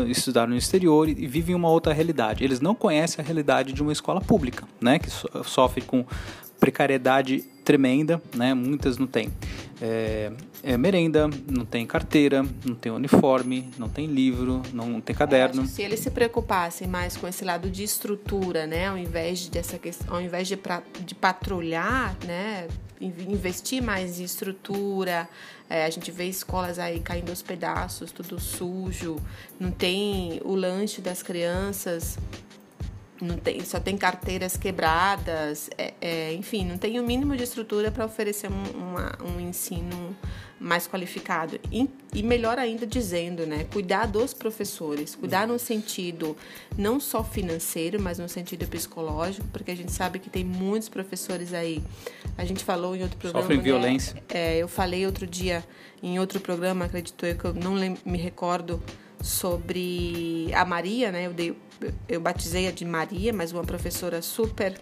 [0.07, 2.41] estudaram no exterior e vivem uma outra realidade.
[2.41, 5.09] Eles não conhecem a realidade de uma escola pública, né, que
[5.43, 6.05] sofre com
[6.57, 8.53] precariedade tremenda, né?
[8.53, 9.29] Muitas não têm
[9.81, 10.31] é,
[10.65, 15.67] é merenda, não tem carteira, não tem uniforme, não tem livro, não tem caderno.
[15.67, 18.87] Se eles se preocupassem mais com esse lado de estrutura, né?
[18.87, 22.67] Ao invés dessa questão, ao invés de, pra, de patrulhar, né?
[22.99, 25.29] Investir mais em estrutura,
[25.69, 29.17] é, a gente vê escolas aí caindo aos pedaços, tudo sujo,
[29.59, 32.17] não tem o lanche das crianças
[33.25, 37.91] não tem, só tem carteiras quebradas, é, é, enfim, não tem o mínimo de estrutura
[37.91, 40.15] para oferecer um, uma, um ensino
[40.59, 41.59] mais qualificado.
[41.71, 46.35] E, e, melhor ainda dizendo, né, cuidar dos professores, cuidar no sentido
[46.77, 51.53] não só financeiro, mas no sentido psicológico, porque a gente sabe que tem muitos professores
[51.53, 51.83] aí.
[52.37, 53.43] A gente falou em outro programa.
[53.43, 54.23] Sofrem né, violência.
[54.29, 55.63] É, eu falei outro dia
[56.01, 57.73] em outro programa, acredito eu, que eu não
[58.05, 58.81] me recordo
[59.25, 61.25] sobre a Maria, né?
[61.25, 61.57] Eu, dei,
[62.07, 64.79] eu batizei a de Maria, mas uma professora super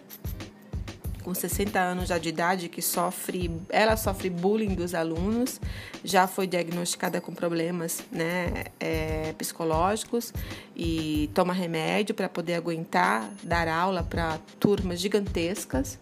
[1.22, 5.58] com 60 anos já de idade que sofre, ela sofre bullying dos alunos,
[6.04, 10.34] já foi diagnosticada com problemas, né, é, psicológicos
[10.76, 15.98] e toma remédio para poder aguentar dar aula para turmas gigantescas.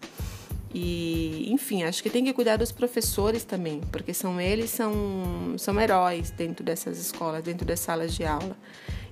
[0.73, 5.79] E, enfim, acho que tem que cuidar dos professores também, porque são eles são, são
[5.79, 8.57] heróis dentro dessas escolas, dentro das salas de aula.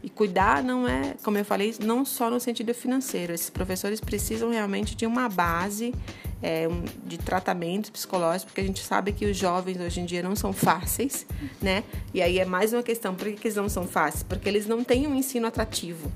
[0.04, 3.32] E cuidar não é, como eu falei, não só no sentido financeiro.
[3.32, 5.94] Esses professores precisam realmente de uma base
[6.42, 10.24] é, um, de tratamentos psicológicos, porque a gente sabe que os jovens hoje em dia
[10.24, 11.28] não são fáceis,
[11.62, 11.84] né?
[12.12, 14.24] E aí é mais uma questão, por que eles não são fáceis?
[14.24, 16.12] Porque eles não têm um ensino atrativo.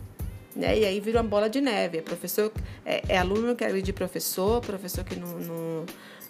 [0.56, 0.80] Né?
[0.80, 1.98] E aí vira uma bola de neve.
[1.98, 2.52] É, professor,
[2.86, 5.86] é, é aluno que agride professor, professor que não, não,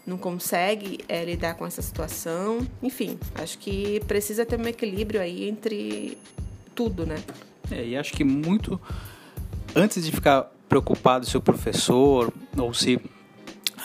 [0.08, 2.66] não consegue é, lidar com essa situação.
[2.82, 6.18] Enfim, acho que precisa ter um equilíbrio aí entre
[6.74, 7.18] tudo, né?
[7.72, 8.80] É, e acho que muito
[9.76, 13.00] antes de ficar preocupado se o professor ou se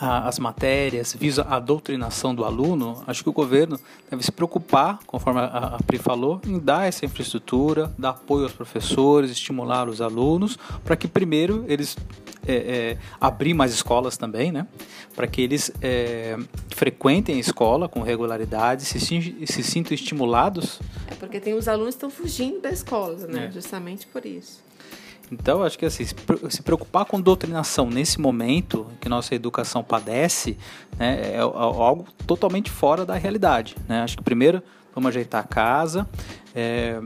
[0.01, 3.79] as matérias, visa a doutrinação do aluno, acho que o governo
[4.11, 9.31] deve se preocupar, conforme a, Pri falou, em dar essa infraestrutura, dar apoio aos professores,
[9.31, 11.97] estimular os alunos, para que primeiro eles
[12.47, 14.67] é, é, abrir mais escolas também, né?
[15.15, 16.37] Para que eles é,
[16.71, 20.81] frequentem a escola com regularidade, se, se sintam estimulados.
[21.09, 23.47] É porque tem os alunos que estão fugindo da escola, né?
[23.47, 23.51] É.
[23.51, 24.70] Justamente por isso.
[25.31, 30.57] Então, acho que assim, se preocupar com doutrinação nesse momento que nossa educação padece
[30.99, 33.77] né, é, algo totalmente fora da realidade.
[33.89, 34.03] Né?
[34.03, 34.63] Acho que primeiro
[34.95, 36.09] vamos ajeitar a casa,
[36.55, 37.01] é,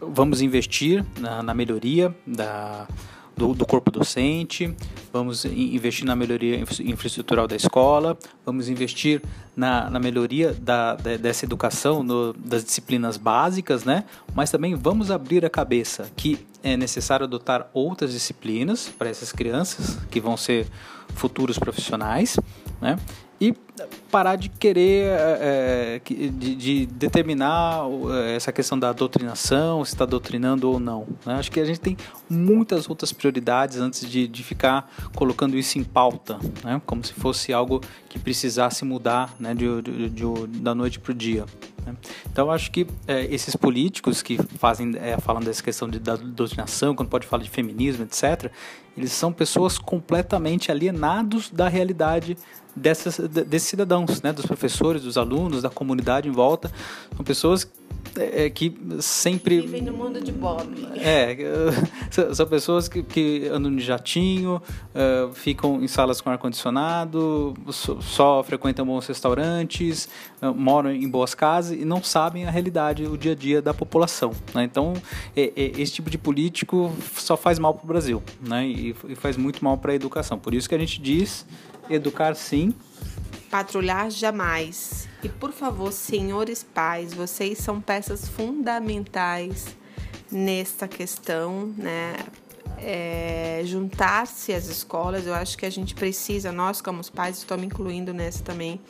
[0.00, 2.86] vamos investir na, na melhoria da,
[3.36, 4.74] do, do, corpo docente,
[5.12, 9.22] vamos investir na melhoria infraestrutural da escola, vamos investir
[9.56, 14.04] na, na melhoria da, da, dessa educação, no, das disciplinas básicas, né?
[14.34, 19.98] mas também vamos abrir a cabeça que é necessário adotar outras disciplinas para essas crianças
[20.10, 20.66] que vão ser
[21.14, 22.38] futuros profissionais,
[22.80, 22.98] né?
[23.40, 23.54] E
[24.10, 27.80] parar de querer, é, de, de, determinar
[28.34, 31.06] essa questão da doutrinação, se está doutrinando ou não.
[31.26, 31.34] Né?
[31.34, 31.96] Acho que a gente tem
[32.28, 36.80] muitas outras prioridades antes de, de ficar colocando isso em pauta, né?
[36.86, 39.54] como se fosse algo que precisasse mudar né?
[39.54, 40.24] de, de,
[40.60, 41.44] da noite para o dia.
[41.84, 41.96] Né?
[42.30, 46.94] Então, acho que é, esses políticos que fazem, é, falando dessa questão de, da doutrinação,
[46.94, 48.52] quando pode falar de feminismo, etc.,
[48.96, 52.36] eles são pessoas completamente alienados da realidade
[52.76, 53.18] dessas,
[53.64, 54.32] desses cidadãos, né?
[54.32, 56.70] dos professores, dos alunos, da comunidade em volta.
[57.16, 57.66] São pessoas
[58.16, 59.62] é, que sempre.
[59.62, 60.68] Vivem no mundo de Bob.
[60.96, 61.36] É,
[62.32, 64.62] são pessoas que, que andam de jatinho,
[64.94, 70.08] uh, ficam em salas com ar-condicionado, só, só, frequentam bons restaurantes,
[70.40, 73.74] uh, moram em boas casas e não sabem a realidade, o dia a dia da
[73.74, 74.32] população.
[74.54, 74.64] Né?
[74.64, 74.92] Então,
[75.34, 78.66] é, é, esse tipo de político só faz mal para o Brasil né?
[78.66, 80.38] e, e faz muito mal para a educação.
[80.38, 81.44] Por isso que a gente diz
[81.90, 82.74] educar sim.
[83.54, 85.08] Patrulhar jamais.
[85.22, 89.76] E por favor, senhores pais, vocês são peças fundamentais
[90.28, 92.16] nesta questão, né?
[92.78, 97.66] É, juntar-se às escolas, eu acho que a gente precisa, nós como pais, estou me
[97.66, 98.80] incluindo nessa também,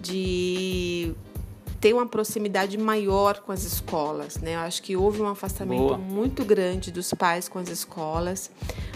[0.00, 1.14] de
[1.80, 4.54] ter uma proximidade maior com as escolas, né?
[4.54, 5.98] Eu acho que houve um afastamento Boa.
[5.98, 8.50] muito grande dos pais com as escolas.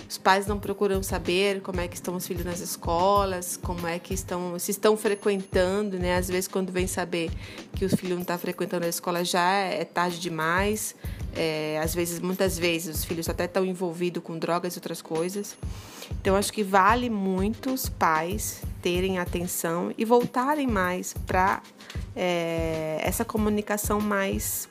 [0.09, 3.99] Os pais não procuram saber como é que estão os filhos nas escolas, como é
[3.99, 6.17] que estão, se estão frequentando, né?
[6.17, 7.31] Às vezes quando vem saber
[7.75, 10.95] que o filho não está frequentando a escola já é tarde demais.
[11.37, 15.57] É, às vezes, muitas vezes, os filhos até estão envolvidos com drogas e outras coisas.
[16.21, 21.63] Então, acho que vale muito os pais terem atenção e voltarem mais para
[22.15, 24.69] é, essa comunicação mais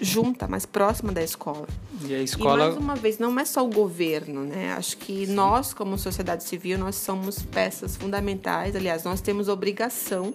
[0.00, 1.66] junta, mais próxima da escola.
[2.02, 2.54] E a escola.
[2.54, 4.72] E mais uma vez, não é só o governo, né?
[4.74, 5.32] Acho que Sim.
[5.32, 8.76] nós, como sociedade civil, nós somos peças fundamentais.
[8.76, 10.32] Aliás, nós temos obrigação,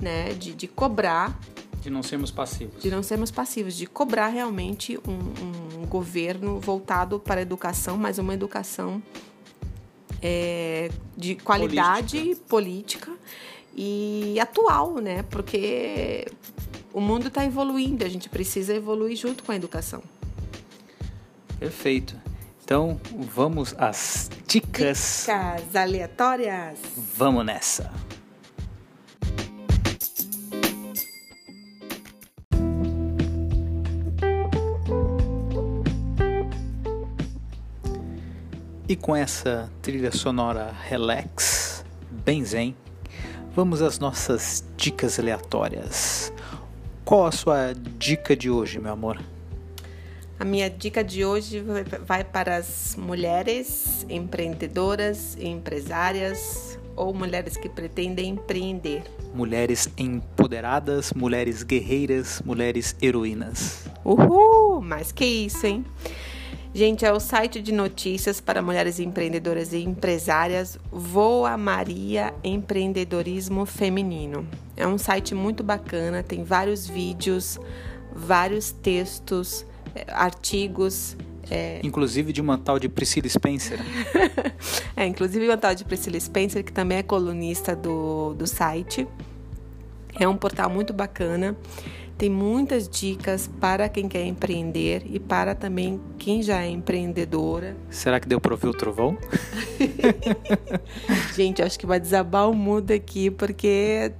[0.00, 1.38] né, de, de cobrar.
[1.82, 2.82] De não sermos passivos.
[2.82, 8.18] De não sermos passivos, de cobrar realmente um, um governo voltado para a educação, mas
[8.18, 9.02] uma educação
[10.22, 12.46] é, de qualidade política.
[12.48, 13.12] política
[13.74, 15.22] e atual, né?
[15.24, 16.26] Porque
[16.92, 20.02] o mundo está evoluindo, a gente precisa evoluir junto com a educação.
[21.58, 22.16] Perfeito.
[22.64, 23.00] Então,
[23.32, 25.26] vamos às dicas.
[25.26, 26.78] Dicas aleatórias.
[26.96, 27.92] Vamos nessa.
[38.88, 41.84] E com essa trilha sonora relax,
[42.24, 42.76] bem zen,
[43.52, 46.32] vamos às nossas dicas aleatórias.
[47.04, 49.20] Qual a sua dica de hoje, meu amor?
[50.38, 51.64] A minha dica de hoje
[52.06, 59.02] vai para as mulheres empreendedoras, empresárias ou mulheres que pretendem empreender.
[59.34, 63.84] Mulheres empoderadas, mulheres guerreiras, mulheres heroínas.
[64.04, 64.80] Uhul!
[64.80, 65.84] Mais que isso, hein?
[66.74, 74.46] Gente, é o site de notícias para mulheres empreendedoras e empresárias Voa Maria Empreendedorismo Feminino.
[74.76, 77.58] É um site muito bacana, tem vários vídeos,
[78.14, 81.16] vários textos, eh, artigos.
[81.50, 81.80] É...
[81.82, 83.78] Inclusive de uma tal de Priscila Spencer.
[84.94, 89.06] é, inclusive uma tal de Priscila Spencer, que também é colunista do, do site.
[90.18, 91.56] É um portal muito bacana.
[92.18, 97.76] Tem muitas dicas para quem quer empreender e para também quem já é empreendedora.
[97.90, 99.18] Será que deu para ouvir o trovão?
[101.36, 104.12] Gente, acho que vai desabar o mundo aqui porque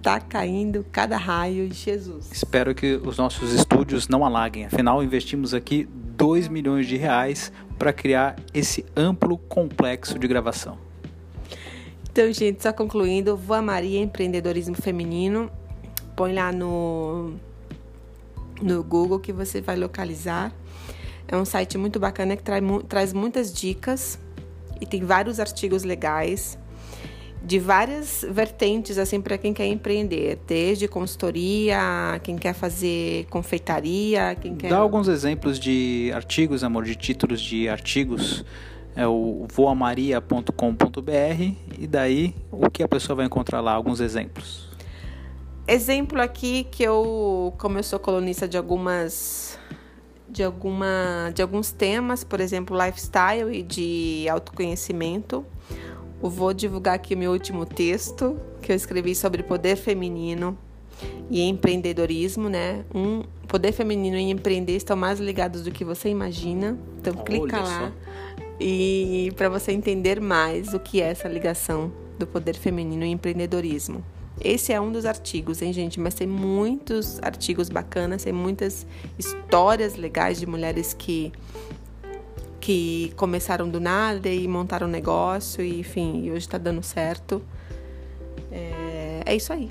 [0.00, 2.30] tá caindo cada raio de Jesus.
[2.30, 4.66] Espero que os nossos estúdios não alaguem.
[4.66, 10.78] Afinal, investimos aqui 2 milhões de reais para criar esse amplo complexo de gravação.
[12.12, 15.50] Então, gente, só concluindo, Voa Maria Empreendedorismo Feminino
[16.16, 17.34] põe lá no,
[18.60, 20.52] no Google que você vai localizar.
[21.26, 24.18] É um site muito bacana que traz, traz muitas dicas
[24.80, 26.58] e tem vários artigos legais
[27.44, 34.56] de várias vertentes assim para quem quer empreender, desde consultoria, quem quer fazer confeitaria, quem
[34.56, 38.44] quer Dá alguns exemplos de artigos, amor, de títulos de artigos.
[38.96, 40.52] É o voamaria.com.br
[41.78, 44.73] e daí o que a pessoa vai encontrar lá, alguns exemplos.
[45.66, 49.58] Exemplo aqui que eu, como eu sou colunista de algumas
[50.28, 55.44] de alguma de alguns temas, por exemplo, lifestyle e de autoconhecimento,
[56.22, 60.58] eu vou divulgar aqui o meu último texto que eu escrevi sobre poder feminino
[61.30, 62.84] e empreendedorismo, né?
[62.94, 66.78] Um poder feminino e empreender estão mais ligados do que você imagina.
[66.98, 68.44] Então Olha clica lá só.
[68.60, 74.04] e para você entender mais o que é essa ligação do poder feminino e empreendedorismo.
[74.40, 76.00] Esse é um dos artigos, hein, gente?
[76.00, 78.86] Mas tem muitos artigos bacanas, tem muitas
[79.18, 81.32] histórias legais de mulheres que
[82.60, 87.42] que começaram do nada e montaram um negócio e enfim, hoje está dando certo.
[88.50, 89.68] É, é isso aí.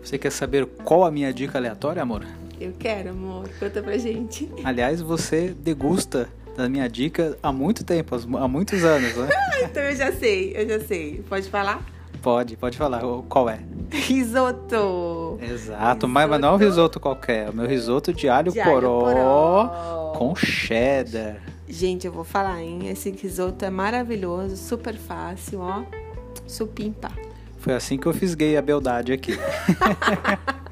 [0.00, 2.24] Você quer saber qual a minha dica aleatória, amor?
[2.60, 3.48] Eu quero, amor.
[3.58, 4.48] Conta pra gente.
[4.62, 9.28] Aliás, você degusta da minha dica há muito tempo, há muitos anos, né?
[9.64, 11.24] então eu já sei, eu já sei.
[11.28, 11.84] Pode falar?
[12.24, 13.02] Pode, pode falar.
[13.28, 13.60] Qual é?
[13.90, 15.38] Risoto.
[15.42, 16.08] Exato, risoto.
[16.08, 17.48] Mas, mas não é um risoto qualquer.
[17.48, 21.36] É o meu risoto de alho, de poró, alho poró com cheddar.
[21.68, 22.88] Gente, eu vou falar, hein?
[22.88, 25.82] Esse risoto é maravilhoso, super fácil, ó.
[26.46, 27.10] Supimpa.
[27.58, 29.32] Foi assim que eu fisguei a beldade aqui.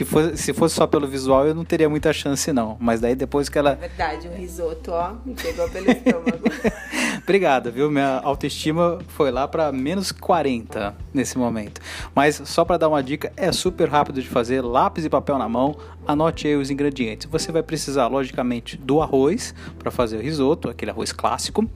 [0.00, 2.74] que fosse, se fosse só pelo visual, eu não teria muita chance, não.
[2.80, 3.72] Mas daí depois que ela.
[3.72, 6.42] É verdade, o risoto, ó, me pegou pelo estômago.
[7.22, 7.90] Obrigado, viu?
[7.90, 11.82] Minha autoestima foi lá para menos 40 nesse momento.
[12.14, 15.50] Mas só para dar uma dica, é super rápido de fazer, lápis e papel na
[15.50, 17.28] mão, anote aí os ingredientes.
[17.30, 21.68] Você vai precisar, logicamente, do arroz para fazer o risoto, aquele arroz clássico,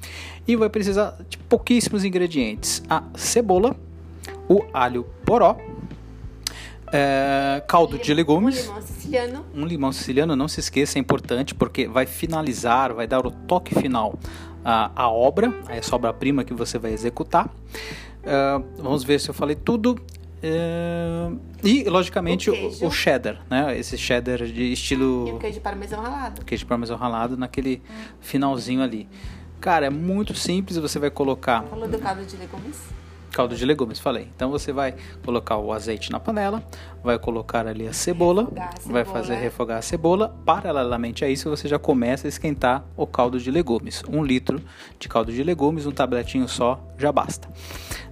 [0.49, 3.77] e vai precisar de pouquíssimos ingredientes: a cebola,
[4.49, 5.59] o alho poró,
[6.93, 8.61] é, caldo de legumes.
[8.61, 9.47] Um limão siciliano.
[9.55, 13.75] Um limão siciliano, não se esqueça, é importante porque vai finalizar, vai dar o toque
[13.75, 14.19] final
[14.65, 17.51] à, à obra, a essa obra-prima que você vai executar.
[18.23, 19.99] É, vamos ver se eu falei tudo.
[20.47, 21.31] É,
[21.63, 23.79] e, logicamente, o, o, cheddar, né?
[23.79, 25.29] Esse cheddar de estilo.
[25.29, 26.45] E o queijo parmesão ralado.
[26.45, 27.83] Queijo parmesão ralado naquele
[28.21, 29.09] finalzinho ali.
[29.59, 30.77] Cara, é muito simples.
[30.77, 31.63] Você vai colocar.
[31.65, 32.79] Falou do caldo de legumes?
[33.35, 34.29] Caldo de legumes, falei.
[34.35, 34.95] Então você vai
[35.25, 36.63] colocar o azeite na panela,
[37.03, 40.29] vai colocar ali a cebola, a cebola, vai fazer refogar a cebola.
[40.47, 44.03] Paralelamente a isso, você já começa a esquentar o caldo de legumes.
[44.09, 44.63] Um litro
[44.99, 47.49] de caldo de legumes, um tabletinho só já basta.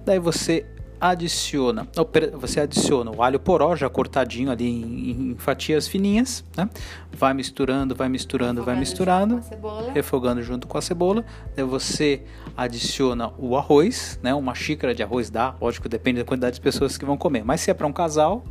[0.05, 0.65] Daí você
[1.11, 1.85] adiciona,
[2.33, 6.69] você adiciona o alho poró já cortadinho ali em, em fatias fininhas, né?
[7.11, 11.25] Vai misturando, vai misturando, refogando vai misturando, junto refogando junto com a cebola.
[11.57, 12.23] Daí você
[12.55, 14.33] adiciona o arroz, né?
[14.33, 17.43] Uma xícara de arroz dá, lógico, depende da quantidade de pessoas que vão comer.
[17.43, 18.41] Mas se é para um casal,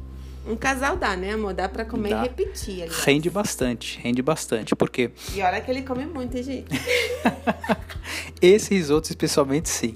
[0.46, 1.54] Um casal dá, né, amor?
[1.54, 2.18] Dá pra comer Dá.
[2.18, 2.82] e repetir.
[2.82, 3.04] aliás.
[3.04, 6.66] Rende bastante, rende bastante, porque E olha que ele come muito, hein, gente.
[8.42, 9.94] esse risoto especialmente sim.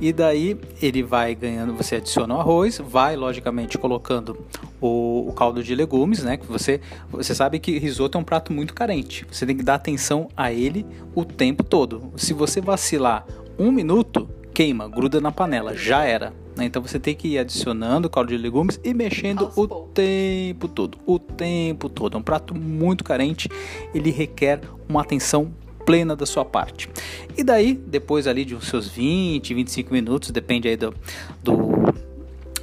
[0.00, 4.36] E daí ele vai ganhando, você adiciona o arroz, vai logicamente colocando
[4.80, 6.36] o, o caldo de legumes, né?
[6.36, 6.80] Que você,
[7.10, 9.26] você sabe que risoto é um prato muito carente.
[9.30, 10.84] Você tem que dar atenção a ele
[11.14, 12.12] o tempo todo.
[12.16, 13.26] Se você vacilar
[13.58, 16.32] um minuto, queima, gruda na panela, já era.
[16.54, 16.66] né?
[16.66, 19.92] Então você tem que ir adicionando o caldo de legumes e mexendo Aos o poucos.
[19.94, 22.16] tempo todo, o tempo todo.
[22.16, 23.48] É um prato muito carente,
[23.94, 25.50] ele requer uma atenção
[25.86, 26.90] plena da sua parte.
[27.36, 30.92] E daí, depois ali de uns seus 20, 25 minutos, depende aí do,
[31.42, 31.56] do,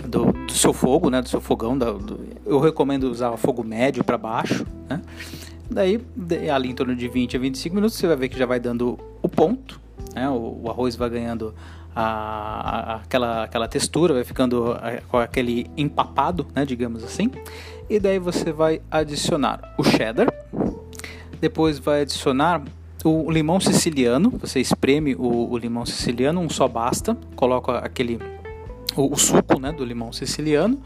[0.05, 4.03] do, do seu fogo, né, do seu fogão, da- do- eu recomendo usar fogo médio
[4.03, 5.01] para baixo, né?
[5.71, 5.99] Daí,
[6.53, 8.99] ali em torno de 20 a 25 minutos, você vai ver que já vai dando
[9.21, 9.80] o ponto,
[10.13, 10.30] né?
[10.30, 11.55] O, o arroz vai ganhando
[11.95, 14.76] a, a- aquela, aquela textura, vai ficando
[15.09, 17.32] com aquele empapado, né, digamos assim.
[17.89, 20.28] E daí você vai adicionar o cheddar,
[21.39, 22.61] depois vai adicionar
[23.04, 24.32] o limão siciliano.
[24.39, 27.18] Você espreme o, o limão siciliano, um só basta.
[27.36, 28.20] Coloca aquele
[28.95, 30.82] o, o suco, né, do limão siciliano.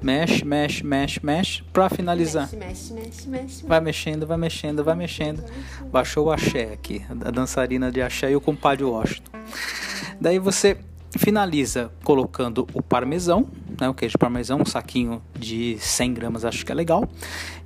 [0.00, 2.48] Mexe, mexe, mexe, mexe para finalizar.
[2.52, 3.66] Mexe, mexe, mexe, mexe.
[3.66, 5.44] Vai mexendo, vai mexendo, vai mexendo.
[5.90, 9.32] Baixou o axé aqui, a dançarina de axé e o compadre Washington.
[10.20, 10.78] Daí você
[11.18, 13.46] finaliza colocando o parmesão,
[13.80, 17.08] né, o queijo parmesão, um saquinho de 100 gramas, acho que é legal.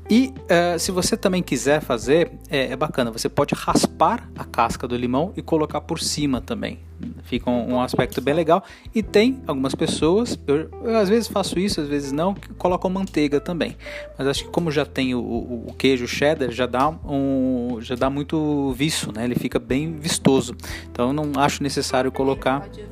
[0.08, 4.86] E eh, se você também quiser fazer, é, é bacana, você pode raspar a casca
[4.86, 6.78] do limão e colocar por cima também.
[7.24, 8.62] Fica um, um aspecto bem legal.
[8.94, 12.88] E tem algumas pessoas, eu, eu às vezes faço isso, às vezes não, que colocam
[12.88, 13.76] manteiga também.
[14.16, 17.96] Mas acho que como já tem o, o- o queijo cheddar, já dá, um, já
[17.96, 19.24] dá muito viço, né?
[19.24, 20.54] Ele fica bem vistoso.
[20.90, 22.86] Então não acho necessário colocar Pode o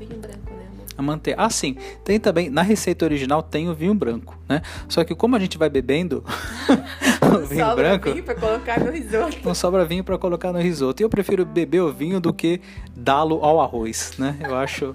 [0.96, 1.40] a manteiga.
[1.42, 1.76] Ah, sim.
[2.04, 4.62] Tem também, na receita original tem o vinho branco, né?
[4.88, 6.24] Só que como a gente vai bebendo
[7.22, 9.38] o vinho Sobra branco, vinho pra colocar no risoto.
[9.44, 11.02] não sobra vinho para colocar no risoto.
[11.02, 12.60] E eu prefiro beber o vinho do que
[12.94, 14.36] dá-lo ao arroz, né?
[14.42, 14.94] Eu acho,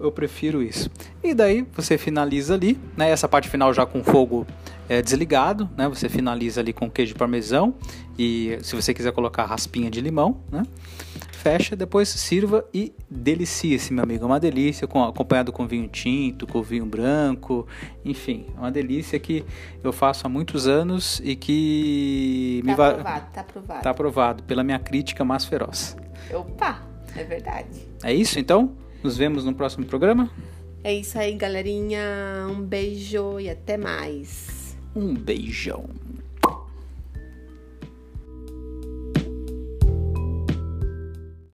[0.00, 0.90] eu prefiro isso.
[1.22, 3.10] E daí você finaliza ali, né?
[3.10, 4.46] Essa parte final já com fogo
[4.88, 5.88] é, desligado, né?
[5.88, 7.74] Você finaliza ali com queijo parmesão
[8.18, 10.64] e se você quiser colocar raspinha de limão, né?
[11.42, 14.22] Fecha, depois sirva e delicie-se, meu amigo.
[14.22, 17.66] É uma delícia, com, acompanhado com vinho tinto, com vinho branco,
[18.04, 19.44] enfim, é uma delícia que
[19.82, 23.82] eu faço há muitos anos e que me Tá va- aprovado, tá aprovado.
[23.82, 25.96] Tá aprovado pela minha crítica mais feroz.
[26.32, 26.80] Opa,
[27.16, 27.88] é verdade.
[28.04, 28.76] É isso então?
[29.02, 30.30] Nos vemos no próximo programa?
[30.84, 32.00] É isso aí, galerinha.
[32.48, 34.76] Um beijo e até mais.
[34.94, 35.86] Um beijão.